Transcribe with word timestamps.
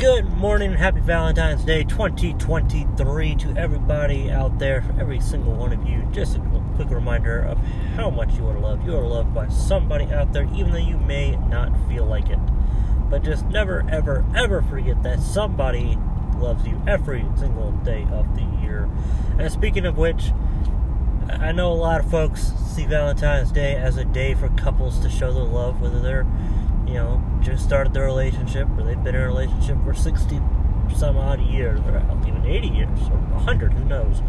Good 0.00 0.32
morning, 0.38 0.72
happy 0.72 1.00
Valentine's 1.00 1.62
Day 1.62 1.84
2023 1.84 3.34
to 3.34 3.54
everybody 3.54 4.30
out 4.30 4.58
there, 4.58 4.82
every 4.98 5.20
single 5.20 5.52
one 5.52 5.74
of 5.74 5.86
you. 5.86 6.08
Just 6.10 6.36
a 6.36 6.62
quick 6.74 6.88
reminder 6.88 7.42
of 7.42 7.58
how 7.96 8.08
much 8.08 8.32
you 8.32 8.48
are 8.48 8.58
loved. 8.58 8.86
You 8.86 8.96
are 8.96 9.06
loved 9.06 9.34
by 9.34 9.48
somebody 9.48 10.06
out 10.06 10.32
there, 10.32 10.48
even 10.54 10.72
though 10.72 10.78
you 10.78 10.96
may 10.96 11.32
not 11.36 11.70
feel 11.86 12.06
like 12.06 12.30
it. 12.30 12.38
But 13.10 13.22
just 13.24 13.44
never, 13.48 13.86
ever, 13.90 14.24
ever 14.34 14.62
forget 14.62 15.02
that 15.02 15.20
somebody 15.20 15.98
loves 16.38 16.66
you 16.66 16.80
every 16.86 17.26
single 17.36 17.72
day 17.72 18.06
of 18.10 18.34
the 18.34 18.44
year. 18.62 18.88
And 19.38 19.52
speaking 19.52 19.84
of 19.84 19.98
which, 19.98 20.32
I 21.28 21.52
know 21.52 21.70
a 21.70 21.74
lot 21.74 22.00
of 22.00 22.10
folks 22.10 22.54
see 22.74 22.86
Valentine's 22.86 23.52
Day 23.52 23.74
as 23.74 23.98
a 23.98 24.06
day 24.06 24.32
for 24.32 24.48
couples 24.48 24.98
to 25.00 25.10
show 25.10 25.30
their 25.30 25.44
love, 25.44 25.82
whether 25.82 26.00
they're 26.00 26.26
you 26.86 26.94
know, 26.94 27.22
just 27.40 27.64
started 27.64 27.92
their 27.92 28.04
relationship 28.04 28.68
or 28.76 28.82
they've 28.82 29.02
been 29.02 29.14
in 29.14 29.22
a 29.22 29.26
relationship 29.26 29.76
for 29.84 29.94
60 29.94 30.40
some 30.96 31.16
odd 31.16 31.40
years 31.40 31.80
or 31.80 31.98
even 32.26 32.44
80 32.44 32.68
years 32.68 32.98
or 33.08 33.18
100, 33.18 33.72
who 33.72 33.84
knows, 33.84 34.22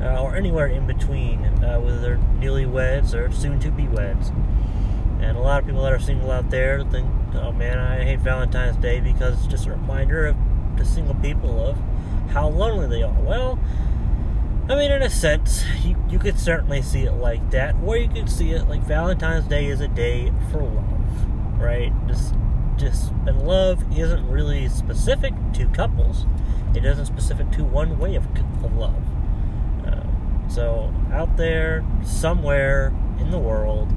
uh, 0.00 0.20
or 0.20 0.36
anywhere 0.36 0.66
in 0.66 0.86
between, 0.86 1.44
uh, 1.64 1.78
whether 1.78 2.00
they're 2.00 2.16
newlyweds 2.40 3.14
or 3.14 3.30
soon 3.32 3.60
to 3.60 3.70
be 3.70 3.86
weds. 3.86 4.30
And 5.20 5.36
a 5.36 5.40
lot 5.40 5.60
of 5.60 5.66
people 5.66 5.82
that 5.82 5.92
are 5.92 6.00
single 6.00 6.30
out 6.30 6.50
there 6.50 6.82
think, 6.84 7.08
oh 7.34 7.52
man, 7.52 7.78
I 7.78 8.04
hate 8.04 8.20
Valentine's 8.20 8.76
Day 8.76 9.00
because 9.00 9.38
it's 9.38 9.46
just 9.46 9.66
a 9.66 9.70
reminder 9.70 10.26
of 10.26 10.36
the 10.76 10.84
single 10.84 11.14
people 11.14 11.64
of 11.64 11.78
how 12.30 12.48
lonely 12.48 12.88
they 12.88 13.02
are. 13.02 13.20
Well, 13.20 13.58
I 14.68 14.74
mean, 14.76 14.90
in 14.90 15.02
a 15.02 15.10
sense, 15.10 15.64
you, 15.84 15.96
you 16.08 16.18
could 16.18 16.38
certainly 16.38 16.82
see 16.82 17.04
it 17.04 17.12
like 17.12 17.50
that, 17.50 17.76
or 17.84 17.96
you 17.96 18.08
could 18.08 18.28
see 18.30 18.50
it 18.52 18.68
like 18.68 18.82
Valentine's 18.82 19.46
Day 19.46 19.66
is 19.66 19.80
a 19.80 19.88
day 19.88 20.32
for 20.50 20.62
love 20.62 20.93
right? 21.58 21.92
Just, 22.06 22.34
just, 22.76 23.10
and 23.26 23.46
love 23.46 23.84
isn't 23.96 24.28
really 24.28 24.68
specific 24.68 25.32
to 25.54 25.66
couples. 25.68 26.26
It 26.74 26.84
isn't 26.84 27.06
specific 27.06 27.50
to 27.52 27.64
one 27.64 27.98
way 27.98 28.16
of, 28.16 28.26
of 28.64 28.76
love. 28.76 29.02
Uh, 29.86 30.48
so, 30.48 30.92
out 31.12 31.36
there, 31.36 31.84
somewhere 32.02 32.92
in 33.18 33.30
the 33.30 33.38
world, 33.38 33.92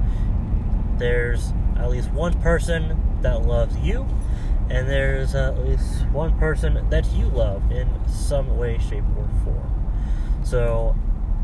there's 0.98 1.52
at 1.76 1.90
least 1.90 2.10
one 2.12 2.40
person 2.40 3.18
that 3.22 3.42
loves 3.42 3.76
you, 3.78 4.06
and 4.70 4.88
there's 4.88 5.34
at 5.34 5.58
least 5.64 6.06
one 6.08 6.38
person 6.38 6.88
that 6.90 7.06
you 7.12 7.26
love 7.26 7.70
in 7.72 7.88
some 8.08 8.56
way, 8.56 8.78
shape, 8.78 9.04
or 9.16 9.28
form. 9.44 10.42
So, 10.44 10.96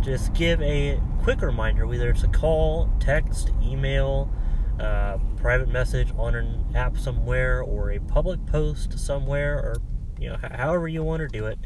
just 0.03 0.35
give 0.35 0.61
a 0.63 1.01
quick 1.23 1.41
reminder 1.41 1.87
whether 1.87 2.11
it's 2.11 2.23
a 2.23 2.29
call, 2.29 2.91
text, 3.01 3.51
email, 3.63 4.31
uh, 4.81 5.19
private 5.37 5.69
message 5.69 6.09
on 6.17 6.35
an 6.35 6.65
app 6.75 6.99
somewhere 6.99 7.63
or 7.63 7.91
a 7.91 8.01
public 8.01 8.45
post 8.47 8.99
somewhere 8.99 9.57
or 9.57 9.77
you 10.19 10.29
know 10.29 10.39
however 10.53 10.89
you 10.89 11.03
want 11.03 11.21
to 11.21 11.29
do 11.29 11.47
it. 11.47 11.59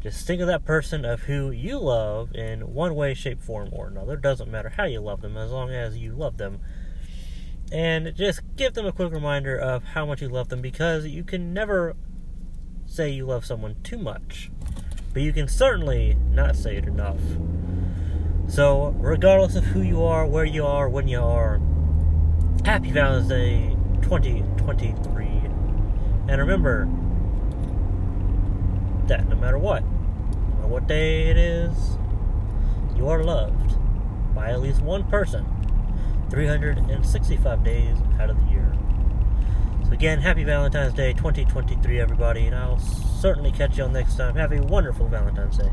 Just 0.00 0.26
think 0.26 0.40
of 0.40 0.46
that 0.46 0.64
person 0.64 1.04
of 1.04 1.22
who 1.22 1.50
you 1.50 1.78
love 1.78 2.32
in 2.34 2.72
one 2.72 2.94
way 2.94 3.14
shape 3.14 3.42
form 3.42 3.70
or 3.72 3.88
another. 3.88 4.16
Doesn't 4.16 4.50
matter 4.50 4.68
how 4.68 4.84
you 4.84 5.00
love 5.00 5.22
them 5.22 5.36
as 5.36 5.50
long 5.50 5.70
as 5.70 5.98
you 5.98 6.12
love 6.12 6.38
them. 6.38 6.60
And 7.72 8.14
just 8.14 8.40
give 8.56 8.74
them 8.74 8.86
a 8.86 8.92
quick 8.92 9.12
reminder 9.12 9.58
of 9.58 9.84
how 9.84 10.06
much 10.06 10.22
you 10.22 10.28
love 10.28 10.48
them 10.48 10.62
because 10.62 11.06
you 11.06 11.24
can 11.24 11.52
never 11.52 11.96
say 12.86 13.10
you 13.10 13.26
love 13.26 13.44
someone 13.44 13.76
too 13.82 13.98
much 13.98 14.50
but 15.12 15.22
you 15.22 15.32
can 15.32 15.48
certainly 15.48 16.16
not 16.30 16.56
say 16.56 16.76
it 16.76 16.86
enough. 16.86 17.18
So 18.48 18.94
regardless 18.98 19.56
of 19.56 19.64
who 19.64 19.82
you 19.82 20.04
are 20.04 20.26
where 20.26 20.44
you 20.44 20.64
are 20.64 20.88
when 20.88 21.08
you 21.08 21.20
are 21.20 21.60
Happy 22.68 22.90
Valentine's 22.90 23.28
Day 23.28 23.74
2023. 24.02 25.24
And 26.28 26.38
remember 26.38 26.84
that 29.06 29.26
no 29.26 29.36
matter 29.36 29.56
what, 29.56 29.82
no 29.82 30.56
matter 30.56 30.68
what 30.68 30.86
day 30.86 31.30
it 31.30 31.38
is, 31.38 31.96
you 32.94 33.08
are 33.08 33.24
loved 33.24 33.78
by 34.34 34.50
at 34.50 34.60
least 34.60 34.82
one 34.82 35.02
person 35.08 35.46
365 36.28 37.64
days 37.64 37.96
out 38.20 38.28
of 38.28 38.38
the 38.38 38.50
year. 38.50 38.70
So, 39.86 39.92
again, 39.92 40.20
happy 40.20 40.44
Valentine's 40.44 40.92
Day 40.92 41.14
2023, 41.14 41.98
everybody, 41.98 42.48
and 42.48 42.54
I'll 42.54 42.78
certainly 42.78 43.50
catch 43.50 43.78
you 43.78 43.84
all 43.84 43.88
next 43.88 44.18
time. 44.18 44.34
Have 44.34 44.52
a 44.52 44.60
wonderful 44.60 45.08
Valentine's 45.08 45.56
Day. 45.56 45.72